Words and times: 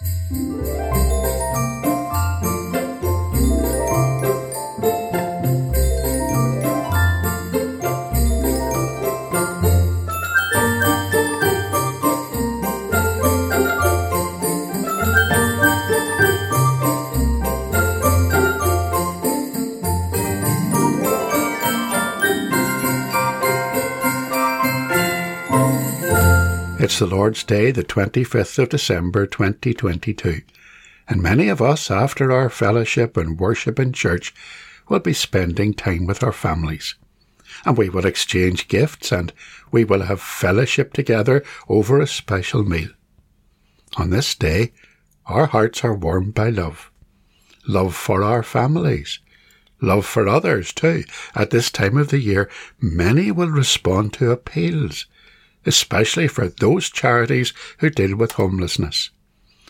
Música 0.00 0.99
It's 26.90 26.98
the 26.98 27.06
Lord's 27.06 27.44
Day, 27.44 27.70
the 27.70 27.84
25th 27.84 28.58
of 28.58 28.70
December 28.70 29.24
2022, 29.24 30.42
and 31.06 31.22
many 31.22 31.48
of 31.48 31.62
us, 31.62 31.88
after 31.88 32.32
our 32.32 32.50
fellowship 32.50 33.16
and 33.16 33.38
worship 33.38 33.78
in 33.78 33.92
church, 33.92 34.34
will 34.88 34.98
be 34.98 35.12
spending 35.12 35.72
time 35.72 36.04
with 36.04 36.24
our 36.24 36.32
families. 36.32 36.96
And 37.64 37.78
we 37.78 37.88
will 37.88 38.06
exchange 38.06 38.66
gifts 38.66 39.12
and 39.12 39.32
we 39.70 39.84
will 39.84 40.02
have 40.02 40.20
fellowship 40.20 40.92
together 40.92 41.44
over 41.68 42.00
a 42.00 42.08
special 42.08 42.64
meal. 42.64 42.90
On 43.96 44.10
this 44.10 44.34
day, 44.34 44.72
our 45.26 45.46
hearts 45.46 45.84
are 45.84 45.94
warmed 45.94 46.34
by 46.34 46.50
love. 46.50 46.90
Love 47.68 47.94
for 47.94 48.24
our 48.24 48.42
families. 48.42 49.20
Love 49.80 50.04
for 50.04 50.26
others 50.26 50.72
too. 50.72 51.04
At 51.36 51.50
this 51.50 51.70
time 51.70 51.96
of 51.96 52.08
the 52.08 52.18
year, 52.18 52.50
many 52.80 53.30
will 53.30 53.48
respond 53.48 54.12
to 54.14 54.32
appeals 54.32 55.06
especially 55.66 56.28
for 56.28 56.48
those 56.48 56.90
charities 56.90 57.52
who 57.78 57.90
deal 57.90 58.16
with 58.16 58.32
homelessness, 58.32 59.10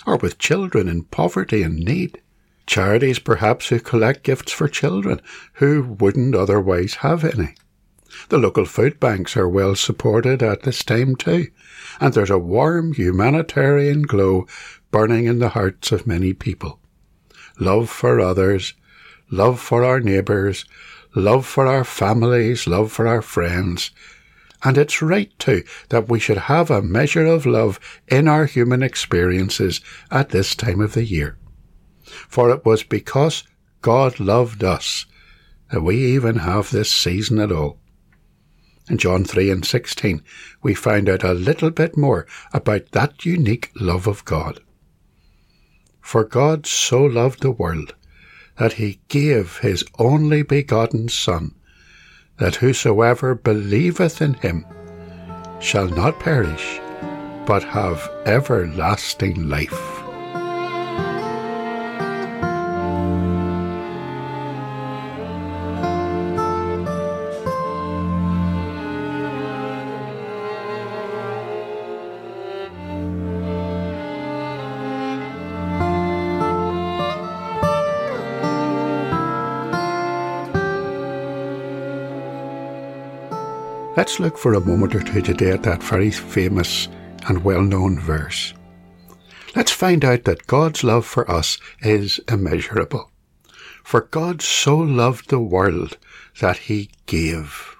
or 0.06 0.16
with 0.16 0.38
children 0.38 0.88
in 0.88 1.04
poverty 1.04 1.62
and 1.62 1.78
need. 1.78 2.20
Charities 2.66 3.18
perhaps 3.18 3.68
who 3.68 3.80
collect 3.80 4.22
gifts 4.22 4.52
for 4.52 4.68
children 4.68 5.20
who 5.54 5.96
wouldn't 5.98 6.34
otherwise 6.34 6.94
have 6.94 7.24
any. 7.24 7.54
The 8.28 8.38
local 8.38 8.64
food 8.64 9.00
banks 9.00 9.36
are 9.36 9.48
well 9.48 9.74
supported 9.74 10.42
at 10.42 10.62
this 10.62 10.84
time 10.84 11.16
too, 11.16 11.48
and 12.00 12.12
there's 12.14 12.30
a 12.30 12.38
warm 12.38 12.94
humanitarian 12.94 14.02
glow 14.02 14.46
burning 14.90 15.26
in 15.26 15.38
the 15.38 15.50
hearts 15.50 15.92
of 15.92 16.06
many 16.06 16.32
people. 16.32 16.80
Love 17.58 17.90
for 17.90 18.20
others, 18.20 18.74
love 19.30 19.60
for 19.60 19.84
our 19.84 20.00
neighbours, 20.00 20.64
love 21.14 21.46
for 21.46 21.66
our 21.66 21.84
families, 21.84 22.66
love 22.66 22.90
for 22.90 23.06
our 23.06 23.22
friends, 23.22 23.90
and 24.62 24.76
it's 24.76 25.02
right 25.02 25.36
too 25.38 25.64
that 25.88 26.08
we 26.08 26.18
should 26.18 26.36
have 26.36 26.70
a 26.70 26.82
measure 26.82 27.26
of 27.26 27.46
love 27.46 27.80
in 28.08 28.28
our 28.28 28.46
human 28.46 28.82
experiences 28.82 29.80
at 30.10 30.30
this 30.30 30.54
time 30.54 30.80
of 30.80 30.94
the 30.94 31.04
year. 31.04 31.38
For 32.28 32.50
it 32.50 32.64
was 32.64 32.82
because 32.82 33.44
God 33.82 34.20
loved 34.20 34.62
us 34.62 35.06
that 35.70 35.82
we 35.82 35.96
even 36.14 36.36
have 36.36 36.70
this 36.70 36.90
season 36.92 37.38
at 37.38 37.52
all. 37.52 37.78
In 38.88 38.98
John 38.98 39.24
3 39.24 39.50
and 39.50 39.64
16, 39.64 40.22
we 40.62 40.74
find 40.74 41.08
out 41.08 41.22
a 41.22 41.32
little 41.32 41.70
bit 41.70 41.96
more 41.96 42.26
about 42.52 42.90
that 42.90 43.24
unique 43.24 43.70
love 43.76 44.08
of 44.08 44.24
God. 44.24 44.60
For 46.00 46.24
God 46.24 46.66
so 46.66 47.04
loved 47.04 47.40
the 47.40 47.52
world 47.52 47.94
that 48.56 48.74
he 48.74 49.00
gave 49.08 49.58
his 49.58 49.84
only 49.98 50.42
begotten 50.42 51.08
Son, 51.08 51.54
that 52.40 52.56
whosoever 52.56 53.34
believeth 53.34 54.20
in 54.20 54.34
him 54.34 54.66
shall 55.60 55.88
not 55.88 56.18
perish, 56.18 56.80
but 57.46 57.62
have 57.62 58.10
everlasting 58.26 59.48
life. 59.48 59.89
Let's 84.00 84.18
look 84.18 84.38
for 84.38 84.54
a 84.54 84.64
moment 84.64 84.94
or 84.94 85.02
two 85.02 85.20
today 85.20 85.50
at 85.50 85.62
that 85.64 85.82
very 85.82 86.10
famous 86.10 86.88
and 87.28 87.44
well 87.44 87.60
known 87.60 88.00
verse. 88.00 88.54
Let's 89.54 89.72
find 89.72 90.02
out 90.06 90.24
that 90.24 90.46
God's 90.46 90.82
love 90.82 91.04
for 91.04 91.30
us 91.30 91.58
is 91.82 92.18
immeasurable. 92.26 93.10
For 93.84 94.00
God 94.00 94.40
so 94.40 94.78
loved 94.78 95.28
the 95.28 95.38
world 95.38 95.98
that 96.40 96.56
he 96.56 96.88
gave. 97.04 97.76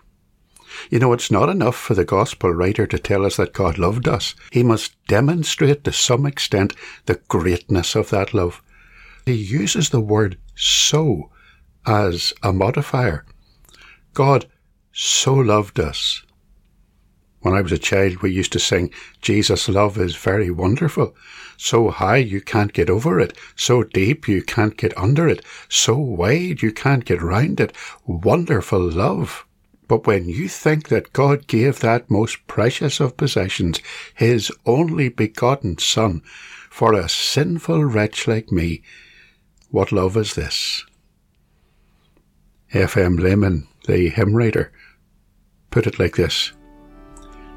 You 0.90 0.98
know, 0.98 1.14
it's 1.14 1.30
not 1.30 1.48
enough 1.48 1.74
for 1.74 1.94
the 1.94 2.04
gospel 2.04 2.50
writer 2.50 2.86
to 2.86 2.98
tell 2.98 3.24
us 3.24 3.38
that 3.38 3.54
God 3.54 3.78
loved 3.78 4.06
us. 4.06 4.34
He 4.52 4.62
must 4.62 5.02
demonstrate 5.06 5.84
to 5.84 5.92
some 5.94 6.26
extent 6.26 6.76
the 7.06 7.18
greatness 7.28 7.94
of 7.94 8.10
that 8.10 8.34
love. 8.34 8.60
He 9.24 9.32
uses 9.32 9.88
the 9.88 10.02
word 10.02 10.36
so 10.54 11.30
as 11.86 12.34
a 12.42 12.52
modifier. 12.52 13.24
God 14.12 14.46
so 15.02 15.32
loved 15.32 15.80
us. 15.80 16.22
When 17.40 17.54
I 17.54 17.62
was 17.62 17.72
a 17.72 17.78
child, 17.78 18.20
we 18.20 18.32
used 18.32 18.52
to 18.52 18.58
sing, 18.58 18.92
Jesus' 19.22 19.66
love 19.66 19.96
is 19.96 20.14
very 20.14 20.50
wonderful. 20.50 21.16
So 21.56 21.88
high 21.88 22.18
you 22.18 22.42
can't 22.42 22.74
get 22.74 22.90
over 22.90 23.18
it. 23.18 23.34
So 23.56 23.82
deep 23.82 24.28
you 24.28 24.42
can't 24.42 24.76
get 24.76 24.96
under 24.98 25.26
it. 25.26 25.42
So 25.70 25.96
wide 25.96 26.60
you 26.60 26.70
can't 26.70 27.06
get 27.06 27.22
round 27.22 27.60
it. 27.60 27.74
Wonderful 28.04 28.78
love. 28.78 29.46
But 29.88 30.06
when 30.06 30.28
you 30.28 30.48
think 30.48 30.90
that 30.90 31.14
God 31.14 31.46
gave 31.46 31.80
that 31.80 32.10
most 32.10 32.46
precious 32.46 33.00
of 33.00 33.16
possessions, 33.16 33.80
His 34.14 34.52
only 34.66 35.08
begotten 35.08 35.78
Son, 35.78 36.20
for 36.68 36.92
a 36.92 37.08
sinful 37.08 37.86
wretch 37.86 38.28
like 38.28 38.52
me, 38.52 38.82
what 39.70 39.92
love 39.92 40.18
is 40.18 40.34
this? 40.34 40.84
F.M. 42.74 43.16
Lehman, 43.16 43.66
the 43.86 44.10
hymn 44.10 44.36
writer, 44.36 44.70
put 45.70 45.86
it 45.86 45.98
like 45.98 46.16
this. 46.16 46.52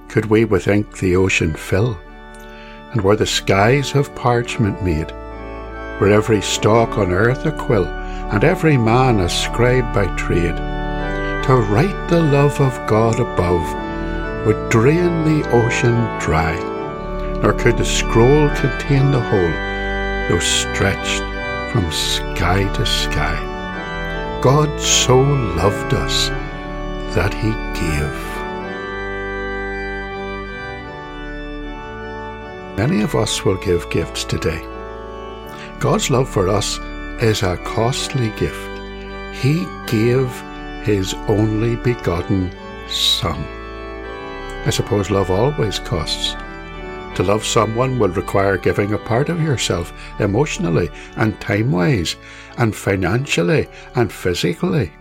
Could 0.08 0.26
we 0.26 0.46
with 0.46 0.68
ink 0.68 1.00
the 1.00 1.16
ocean 1.16 1.54
fill, 1.54 1.98
and 2.92 3.02
were 3.02 3.16
the 3.16 3.26
skies 3.26 3.96
of 3.96 4.14
parchment 4.16 4.84
made, 4.84 5.12
were 6.00 6.10
every 6.10 6.42
stalk 6.42 6.98
on 6.98 7.12
earth 7.12 7.46
a 7.46 7.52
quill, 7.52 7.86
and 7.86 8.44
every 8.44 8.78
man 8.78 9.20
a 9.20 9.30
scribe 9.30 9.94
by 9.94 10.06
trade, 10.16 10.58
to 11.46 11.56
write 11.56 12.10
the 12.10 12.22
love 12.22 12.60
of 12.62 12.88
God 12.88 13.20
above 13.20 14.46
would 14.46 14.70
drain 14.70 15.24
the 15.24 15.50
ocean 15.52 15.96
dry, 16.20 16.56
nor 17.42 17.54
could 17.54 17.78
the 17.78 17.86
scroll 17.86 18.50
contain 18.56 19.12
the 19.12 19.20
whole, 19.20 19.54
though 20.30 20.40
stretched 20.40 21.24
from 21.72 21.92
sky 21.92 22.72
to 22.74 22.86
sky. 22.86 23.50
God 24.42 24.80
so 24.80 25.20
loved 25.20 25.94
us 25.94 26.30
that 27.16 27.34
he 27.34 27.52
gave. 27.80 28.34
Many 32.78 33.04
of 33.04 33.14
us 33.16 33.46
will 33.46 33.58
give 33.58 33.90
gifts 33.92 34.24
today. 34.24 34.62
God's 35.80 36.10
love 36.10 36.28
for 36.28 36.50
us 36.50 36.80
is 37.22 37.44
a 37.44 37.58
costly 37.58 38.32
gift. 38.32 38.70
He 39.36 39.66
gave 39.86 40.28
his 40.84 41.14
only 41.28 41.76
begotten 41.76 42.52
Son. 42.90 43.40
I 44.66 44.70
suppose 44.72 45.12
love 45.12 45.30
always 45.30 45.80
costs. 45.80 46.36
To 47.16 47.24
love 47.24 47.46
someone 47.46 48.00
will 48.00 48.10
require 48.10 48.58
giving 48.58 48.94
a 48.94 48.98
part 48.98 49.30
of 49.30 49.42
yourself 49.42 49.94
emotionally 50.20 50.90
and 51.16 51.40
time 51.40 51.72
wise 51.72 52.16
and 52.58 52.76
financially 52.76 53.68
and 53.96 54.12
physically. 54.12 54.92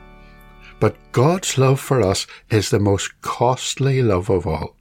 But 0.82 0.96
God's 1.12 1.58
love 1.58 1.78
for 1.78 2.02
us 2.02 2.26
is 2.50 2.70
the 2.70 2.80
most 2.80 3.20
costly 3.20 4.02
love 4.02 4.28
of 4.28 4.48
all, 4.48 4.74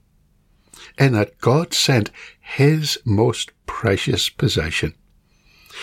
in 0.98 1.12
that 1.12 1.38
God 1.38 1.72
sent 1.72 2.10
His 2.40 2.98
most 3.04 3.52
precious 3.66 4.28
possession. 4.28 4.94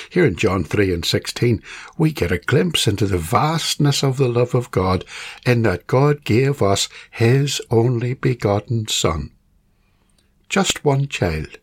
Here 0.09 0.25
in 0.25 0.35
John 0.35 0.65
3 0.65 0.93
and 0.93 1.05
16, 1.05 1.63
we 1.97 2.11
get 2.11 2.33
a 2.33 2.37
glimpse 2.37 2.85
into 2.85 3.05
the 3.05 3.17
vastness 3.17 4.03
of 4.03 4.17
the 4.17 4.27
love 4.27 4.53
of 4.53 4.71
God 4.71 5.05
in 5.45 5.61
that 5.61 5.87
God 5.87 6.25
gave 6.25 6.61
us 6.61 6.89
His 7.11 7.61
only 7.71 8.13
begotten 8.13 8.89
Son. 8.89 9.31
Just 10.49 10.83
one 10.83 11.07
child. 11.07 11.59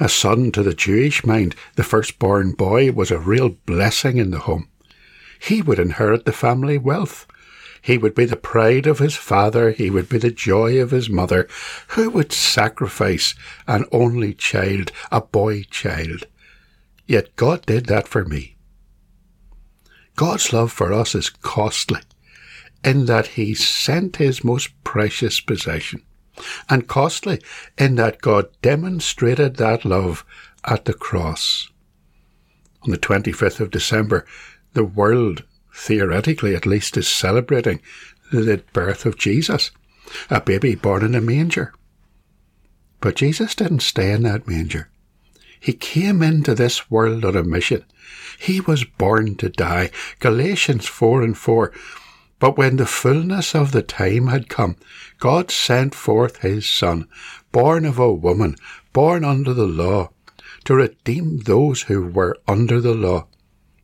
A 0.00 0.08
son 0.08 0.52
to 0.52 0.62
the 0.62 0.72
Jewish 0.72 1.26
mind, 1.26 1.54
the 1.76 1.84
firstborn 1.84 2.52
boy 2.52 2.92
was 2.92 3.10
a 3.10 3.18
real 3.18 3.50
blessing 3.50 4.16
in 4.16 4.30
the 4.30 4.38
home. 4.38 4.70
He 5.44 5.60
would 5.60 5.78
inherit 5.78 6.24
the 6.24 6.32
family 6.32 6.78
wealth. 6.78 7.26
He 7.82 7.98
would 7.98 8.14
be 8.14 8.24
the 8.24 8.34
pride 8.34 8.86
of 8.86 8.98
his 8.98 9.14
father. 9.14 9.72
He 9.72 9.90
would 9.90 10.08
be 10.08 10.16
the 10.16 10.30
joy 10.30 10.80
of 10.80 10.90
his 10.90 11.10
mother. 11.10 11.46
Who 11.88 12.08
would 12.10 12.32
sacrifice 12.32 13.34
an 13.66 13.84
only 13.92 14.32
child, 14.32 14.90
a 15.12 15.20
boy 15.20 15.64
child? 15.64 16.26
Yet 17.06 17.36
God 17.36 17.66
did 17.66 17.86
that 17.86 18.08
for 18.08 18.24
me. 18.24 18.56
God's 20.16 20.50
love 20.50 20.72
for 20.72 20.94
us 20.94 21.14
is 21.14 21.28
costly 21.28 22.00
in 22.82 23.04
that 23.06 23.26
he 23.28 23.54
sent 23.54 24.16
his 24.16 24.44
most 24.44 24.70
precious 24.82 25.40
possession, 25.40 26.02
and 26.70 26.88
costly 26.88 27.40
in 27.76 27.96
that 27.96 28.22
God 28.22 28.48
demonstrated 28.62 29.56
that 29.56 29.84
love 29.84 30.24
at 30.64 30.86
the 30.86 30.94
cross. 30.94 31.68
On 32.82 32.90
the 32.90 32.98
25th 32.98 33.60
of 33.60 33.70
December, 33.70 34.26
the 34.74 34.84
world, 34.84 35.42
theoretically 35.74 36.54
at 36.54 36.66
least, 36.66 36.96
is 36.96 37.08
celebrating 37.08 37.80
the 38.32 38.62
birth 38.72 39.06
of 39.06 39.18
Jesus, 39.18 39.70
a 40.30 40.40
baby 40.40 40.74
born 40.74 41.04
in 41.04 41.14
a 41.14 41.20
manger. 41.20 41.72
But 43.00 43.16
Jesus 43.16 43.54
didn't 43.54 43.80
stay 43.80 44.12
in 44.12 44.22
that 44.22 44.46
manger. 44.46 44.90
He 45.58 45.72
came 45.72 46.22
into 46.22 46.54
this 46.54 46.90
world 46.90 47.24
on 47.24 47.36
a 47.36 47.42
mission. 47.42 47.84
He 48.38 48.60
was 48.60 48.84
born 48.84 49.36
to 49.36 49.48
die. 49.48 49.90
Galatians 50.20 50.86
4 50.86 51.22
and 51.22 51.38
4 51.38 51.72
but 52.44 52.58
when 52.58 52.76
the 52.76 52.84
fullness 52.84 53.54
of 53.54 53.72
the 53.72 53.80
time 53.82 54.26
had 54.26 54.50
come, 54.50 54.76
God 55.18 55.50
sent 55.50 55.94
forth 55.94 56.42
his 56.42 56.66
Son, 56.66 57.08
born 57.52 57.86
of 57.86 57.98
a 57.98 58.12
woman, 58.12 58.56
born 58.92 59.24
under 59.24 59.54
the 59.54 59.66
law, 59.66 60.10
to 60.64 60.74
redeem 60.74 61.38
those 61.38 61.82
who 61.82 62.06
were 62.06 62.36
under 62.46 62.82
the 62.82 62.94
law, 62.94 63.28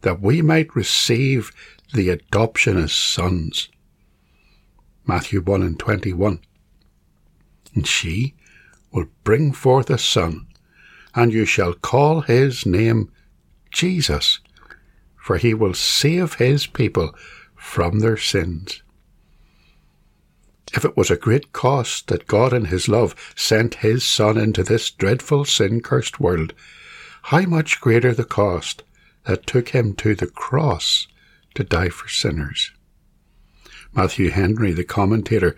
that 0.02 0.20
we 0.20 0.42
might 0.42 0.74
receive 0.74 1.52
the 1.94 2.08
adoption 2.08 2.76
as 2.76 2.92
sons. 2.92 3.68
Matthew 5.06 5.40
1 5.40 5.62
and 5.62 5.78
21. 5.78 6.40
And 7.74 7.86
she 7.86 8.34
will 8.92 9.06
bring 9.24 9.52
forth 9.52 9.90
a 9.90 9.98
son, 9.98 10.46
and 11.14 11.32
you 11.32 11.44
shall 11.44 11.74
call 11.74 12.22
his 12.22 12.66
name 12.66 13.10
Jesus, 13.70 14.40
for 15.16 15.36
he 15.36 15.54
will 15.54 15.74
save 15.74 16.34
his 16.34 16.66
people 16.66 17.14
from 17.54 18.00
their 18.00 18.16
sins. 18.16 18.82
If 20.72 20.84
it 20.84 20.96
was 20.96 21.10
a 21.10 21.16
great 21.16 21.52
cost 21.52 22.06
that 22.08 22.28
God 22.28 22.52
in 22.52 22.66
His 22.66 22.88
love 22.88 23.16
sent 23.34 23.76
His 23.76 24.04
Son 24.04 24.38
into 24.38 24.62
this 24.62 24.90
dreadful 24.90 25.44
sin 25.44 25.80
cursed 25.80 26.20
world, 26.20 26.52
how 27.24 27.42
much 27.42 27.80
greater 27.80 28.14
the 28.14 28.24
cost 28.24 28.84
that 29.26 29.46
took 29.46 29.70
Him 29.70 29.94
to 29.94 30.14
the 30.14 30.26
cross 30.26 31.06
to 31.54 31.64
die 31.64 31.88
for 31.88 32.08
sinners. 32.08 32.72
Matthew 33.92 34.30
Henry, 34.30 34.72
the 34.72 34.84
commentator, 34.84 35.56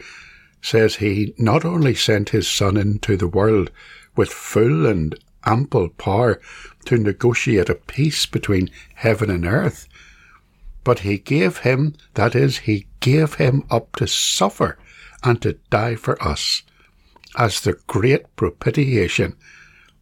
says 0.63 0.97
he 0.97 1.35
not 1.37 1.65
only 1.65 1.95
sent 1.95 2.31
his 2.31 2.49
Son 2.49 2.77
into 2.77 3.17
the 3.17 3.27
world 3.27 3.71
with 4.17 4.31
full 4.31 4.87
and 4.87 5.15
ample 5.45 5.89
power 5.89 6.41
to 6.87 6.97
negotiate 6.97 7.69
a 7.69 7.75
peace 7.75 8.27
between 8.27 8.71
heaven 8.95 9.29
and 9.29 9.45
earth, 9.45 9.89
but 10.85 11.01
he 11.01 11.19
gave 11.19 11.59
him, 11.59 11.95
that 12.15 12.35
is, 12.35 12.59
he 12.59 12.87
gave 13.01 13.35
him 13.35 13.65
up 13.71 13.95
to 13.97 14.07
suffer 14.07 14.79
and 15.23 15.43
to 15.43 15.59
die 15.71 15.97
for 15.97 16.21
us 16.23 16.63
as 17.37 17.61
the 17.61 17.79
great 17.87 18.35
propitiation 18.37 19.37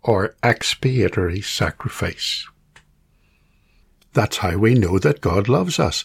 or 0.02 0.34
expiatory 0.42 1.40
sacrifice. 1.40 2.46
That's 4.12 4.38
how 4.38 4.56
we 4.56 4.74
know 4.74 4.98
that 4.98 5.20
God 5.20 5.48
loves 5.48 5.78
us, 5.78 6.04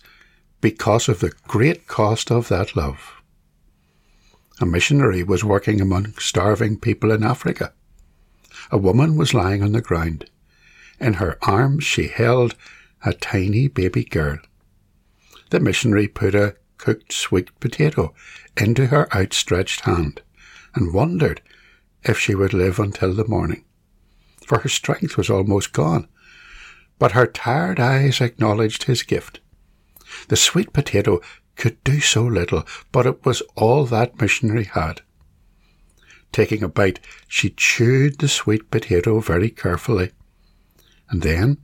because 0.62 1.10
of 1.10 1.20
the 1.20 1.34
great 1.48 1.88
cost 1.88 2.32
of 2.32 2.48
that 2.50 2.76
love. 2.76 3.22
A 4.60 4.66
missionary 4.66 5.24
was 5.24 5.44
working 5.44 5.82
among 5.82 6.14
starving 6.14 6.80
people 6.80 7.12
in 7.12 7.24
Africa. 7.24 7.74
A 8.72 8.78
woman 8.78 9.16
was 9.16 9.34
lying 9.34 9.62
on 9.62 9.74
the 9.74 9.82
ground. 9.82 10.30
In 11.00 11.16
her 11.16 11.38
arms 11.42 11.84
she 11.84 12.08
held 12.08 12.56
a 13.04 13.14
tiny 13.14 13.68
baby 13.68 14.04
girl 14.04 14.40
the 15.50 15.60
missionary 15.60 16.08
put 16.08 16.36
a 16.36 16.56
cooked 16.78 17.14
sweet 17.14 17.50
potato 17.60 18.14
into 18.58 18.88
her 18.88 19.08
outstretched 19.16 19.82
hand 19.82 20.22
and 20.74 20.94
wondered 20.94 21.42
if 22.04 22.20
she 22.20 22.36
would 22.36 22.54
live 22.54 22.80
until 22.80 23.14
the 23.14 23.28
morning, 23.28 23.64
for 24.46 24.60
her 24.60 24.70
strength 24.70 25.18
was 25.18 25.30
almost 25.30 25.74
gone. 25.74 26.08
But 26.98 27.12
her 27.12 27.28
tired 27.28 27.80
eyes 27.80 28.22
acknowledged 28.22 28.84
his 28.84 29.04
gift. 29.04 29.40
The 30.28 30.36
sweet 30.36 30.74
potato 30.74 31.22
could 31.56 31.84
do 31.84 32.00
so 32.00 32.24
little, 32.24 32.66
but 32.92 33.06
it 33.06 33.26
was 33.26 33.42
all 33.56 33.86
that 33.86 34.20
missionary 34.20 34.66
had. 34.66 35.02
Taking 36.32 36.64
a 36.64 36.70
bite, 36.70 37.00
she 37.28 37.50
chewed 37.50 38.20
the 38.20 38.28
sweet 38.28 38.70
potato 38.70 39.20
very 39.20 39.50
carefully, 39.50 40.12
and 41.10 41.22
then, 41.22 41.58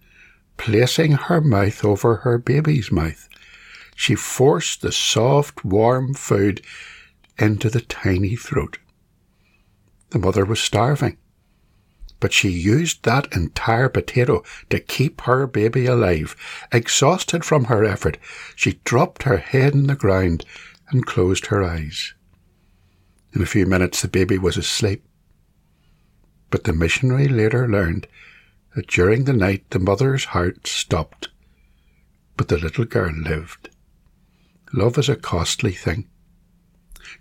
placing 0.57 1.13
her 1.13 1.41
mouth 1.41 1.83
over 1.83 2.17
her 2.17 2.37
baby's 2.37 2.91
mouth, 2.91 3.27
she 3.95 4.15
forced 4.15 4.81
the 4.81 4.91
soft, 4.91 5.65
warm 5.65 6.13
food 6.13 6.61
into 7.37 7.69
the 7.69 7.81
tiny 7.81 8.35
throat. 8.35 8.77
The 10.11 10.19
mother 10.19 10.45
was 10.45 10.59
starving, 10.59 11.17
but 12.21 12.31
she 12.31 12.49
used 12.49 13.03
that 13.03 13.35
entire 13.35 13.89
potato 13.89 14.43
to 14.69 14.79
keep 14.79 15.21
her 15.21 15.45
baby 15.45 15.87
alive. 15.87 16.35
Exhausted 16.71 17.43
from 17.43 17.65
her 17.65 17.83
effort, 17.83 18.17
she 18.55 18.79
dropped 18.85 19.23
her 19.23 19.37
head 19.37 19.73
in 19.73 19.87
the 19.87 19.95
ground 19.95 20.45
and 20.89 21.05
closed 21.05 21.47
her 21.47 21.63
eyes. 21.63 22.13
In 23.33 23.41
a 23.41 23.47
few 23.47 23.65
minutes, 23.65 24.01
the 24.01 24.07
baby 24.07 24.37
was 24.37 24.55
asleep. 24.55 25.03
But 26.51 26.65
the 26.65 26.73
missionary 26.73 27.27
later 27.27 27.67
learned 27.67 28.07
that 28.75 28.87
during 28.87 29.23
the 29.23 29.33
night 29.33 29.69
the 29.71 29.79
mother's 29.79 30.25
heart 30.25 30.67
stopped, 30.67 31.29
but 32.37 32.49
the 32.49 32.57
little 32.57 32.85
girl 32.85 33.13
lived. 33.13 33.69
Love 34.73 34.97
is 34.97 35.09
a 35.09 35.15
costly 35.15 35.71
thing. 35.71 36.07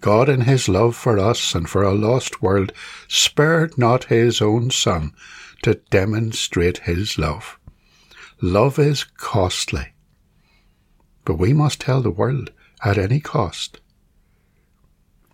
God, 0.00 0.28
in 0.28 0.42
His 0.42 0.68
love 0.68 0.96
for 0.96 1.18
us 1.18 1.54
and 1.54 1.68
for 1.68 1.82
a 1.82 1.94
lost 1.94 2.42
world, 2.42 2.72
spared 3.08 3.76
not 3.76 4.04
His 4.04 4.40
own 4.40 4.70
Son 4.70 5.12
to 5.62 5.74
demonstrate 5.90 6.78
His 6.78 7.18
love. 7.18 7.58
Love 8.40 8.78
is 8.78 9.04
costly. 9.04 9.92
But 11.24 11.34
we 11.34 11.52
must 11.52 11.80
tell 11.80 12.00
the 12.00 12.10
world 12.10 12.52
at 12.82 12.96
any 12.96 13.20
cost. 13.20 13.80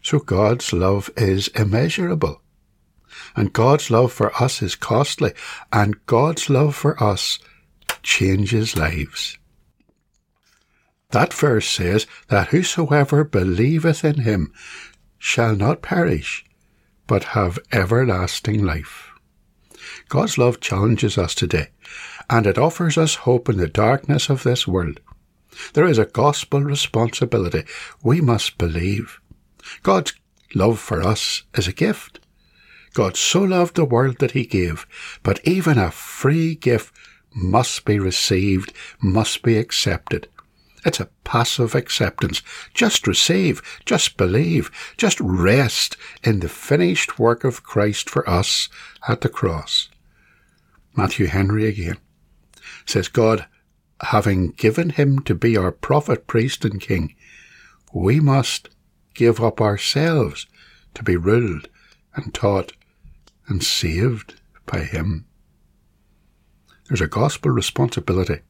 So 0.02 0.18
God's 0.18 0.72
love 0.72 1.10
is 1.16 1.48
immeasurable. 1.48 2.42
And 3.34 3.52
God's 3.52 3.90
love 3.90 4.12
for 4.12 4.34
us 4.42 4.62
is 4.62 4.74
costly. 4.74 5.32
And 5.72 6.04
God's 6.06 6.50
love 6.50 6.74
for 6.74 7.02
us 7.02 7.38
changes 8.02 8.76
lives. 8.76 9.38
That 11.10 11.32
verse 11.32 11.68
says 11.68 12.06
that 12.28 12.48
whosoever 12.48 13.24
believeth 13.24 14.04
in 14.04 14.20
him 14.20 14.52
shall 15.18 15.54
not 15.54 15.82
perish, 15.82 16.44
but 17.06 17.24
have 17.24 17.58
everlasting 17.72 18.64
life. 18.64 19.10
God's 20.08 20.36
love 20.36 20.60
challenges 20.60 21.16
us 21.16 21.34
today, 21.34 21.68
and 22.28 22.46
it 22.46 22.58
offers 22.58 22.98
us 22.98 23.14
hope 23.14 23.48
in 23.48 23.56
the 23.56 23.68
darkness 23.68 24.28
of 24.28 24.42
this 24.42 24.66
world. 24.66 25.00
There 25.74 25.86
is 25.86 25.98
a 25.98 26.06
gospel 26.06 26.60
responsibility. 26.60 27.64
We 28.02 28.20
must 28.20 28.58
believe. 28.58 29.20
God's 29.82 30.12
love 30.54 30.78
for 30.78 31.02
us 31.02 31.44
is 31.54 31.68
a 31.68 31.72
gift. 31.72 32.20
God 32.94 33.16
so 33.16 33.42
loved 33.42 33.74
the 33.74 33.84
world 33.84 34.18
that 34.18 34.32
he 34.32 34.44
gave, 34.44 34.86
but 35.22 35.40
even 35.44 35.78
a 35.78 35.90
free 35.90 36.54
gift 36.54 36.94
must 37.34 37.84
be 37.84 37.98
received, 37.98 38.72
must 39.00 39.42
be 39.42 39.56
accepted. 39.56 40.28
It's 40.86 41.00
a 41.00 41.10
passive 41.24 41.74
acceptance. 41.74 42.42
Just 42.72 43.08
receive, 43.08 43.60
just 43.84 44.16
believe, 44.16 44.70
just 44.96 45.18
rest 45.20 45.96
in 46.22 46.38
the 46.38 46.48
finished 46.48 47.18
work 47.18 47.42
of 47.42 47.64
Christ 47.64 48.08
for 48.08 48.26
us 48.30 48.68
at 49.08 49.22
the 49.22 49.28
cross. 49.28 49.88
Matthew 50.94 51.26
Henry 51.26 51.66
again 51.66 51.98
says, 52.86 53.08
God, 53.08 53.46
having 54.00 54.52
given 54.52 54.90
him 54.90 55.18
to 55.22 55.34
be 55.34 55.56
our 55.56 55.72
prophet, 55.72 56.28
priest, 56.28 56.64
and 56.64 56.80
king, 56.80 57.16
we 57.92 58.20
must 58.20 58.68
give 59.12 59.42
up 59.42 59.60
ourselves 59.60 60.46
to 60.94 61.02
be 61.02 61.16
ruled 61.16 61.68
and 62.14 62.32
taught 62.32 62.74
and 63.48 63.64
saved 63.64 64.40
by 64.66 64.84
him. 64.84 65.26
There's 66.86 67.00
a 67.00 67.08
gospel 67.08 67.50
responsibility. 67.50 68.42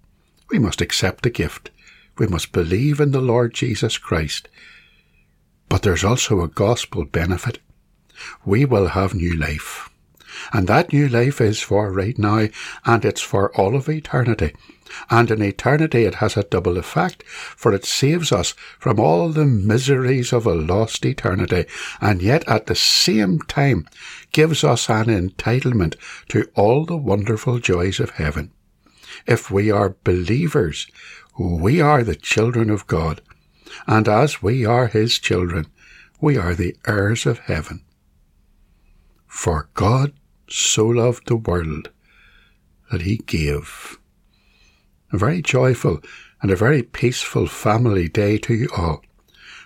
We 0.50 0.58
must 0.58 0.82
accept 0.82 1.22
the 1.22 1.30
gift 1.30 1.70
we 2.18 2.26
must 2.26 2.52
believe 2.52 3.00
in 3.00 3.10
the 3.12 3.20
Lord 3.20 3.54
Jesus 3.54 3.98
Christ. 3.98 4.48
But 5.68 5.82
there's 5.82 6.04
also 6.04 6.40
a 6.40 6.48
gospel 6.48 7.04
benefit. 7.04 7.58
We 8.44 8.64
will 8.64 8.88
have 8.88 9.14
new 9.14 9.36
life. 9.36 9.90
And 10.52 10.68
that 10.68 10.92
new 10.92 11.08
life 11.08 11.40
is 11.40 11.60
for 11.60 11.90
right 11.90 12.18
now, 12.18 12.48
and 12.84 13.04
it's 13.04 13.22
for 13.22 13.54
all 13.56 13.74
of 13.74 13.88
eternity. 13.88 14.54
And 15.10 15.30
in 15.30 15.42
eternity 15.42 16.04
it 16.04 16.16
has 16.16 16.36
a 16.36 16.44
double 16.44 16.78
effect, 16.78 17.24
for 17.24 17.72
it 17.72 17.84
saves 17.84 18.32
us 18.32 18.52
from 18.78 19.00
all 19.00 19.30
the 19.30 19.46
miseries 19.46 20.32
of 20.32 20.46
a 20.46 20.54
lost 20.54 21.04
eternity, 21.04 21.64
and 22.00 22.22
yet 22.22 22.46
at 22.48 22.66
the 22.66 22.74
same 22.74 23.40
time 23.40 23.88
gives 24.32 24.62
us 24.62 24.88
an 24.88 25.06
entitlement 25.06 25.96
to 26.28 26.48
all 26.54 26.84
the 26.84 26.96
wonderful 26.96 27.58
joys 27.58 27.98
of 27.98 28.10
heaven. 28.10 28.52
If 29.26 29.50
we 29.50 29.70
are 29.70 29.96
believers, 30.04 30.86
we 31.38 31.80
are 31.80 32.02
the 32.02 32.16
children 32.16 32.70
of 32.70 32.86
God, 32.86 33.20
and 33.86 34.08
as 34.08 34.42
we 34.42 34.64
are 34.64 34.86
His 34.86 35.18
children, 35.18 35.66
we 36.20 36.36
are 36.38 36.54
the 36.54 36.76
heirs 36.86 37.26
of 37.26 37.40
heaven. 37.40 37.84
For 39.26 39.68
God 39.74 40.12
so 40.48 40.86
loved 40.86 41.26
the 41.26 41.36
world 41.36 41.90
that 42.90 43.02
He 43.02 43.18
gave. 43.18 43.98
A 45.12 45.18
very 45.18 45.42
joyful 45.42 46.00
and 46.40 46.50
a 46.50 46.56
very 46.56 46.82
peaceful 46.82 47.46
family 47.46 48.08
day 48.08 48.38
to 48.38 48.54
you 48.54 48.68
all 48.76 49.02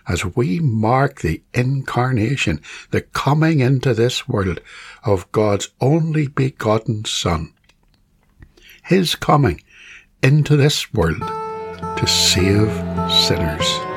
as 0.09 0.25
we 0.25 0.59
mark 0.59 1.21
the 1.21 1.43
incarnation, 1.55 2.61
the 2.91 3.01
coming 3.01 3.61
into 3.61 3.95
this 3.95 4.27
world 4.27 4.61
of 5.05 5.31
God's 5.31 5.69
only 5.81 6.27
begotten 6.27 7.05
Son. 7.05 7.53
His 8.85 9.15
coming 9.15 9.63
into 10.21 10.57
this 10.57 10.93
world 10.93 11.23
to 12.01 12.07
save 12.07 12.73
sinners. 13.11 13.90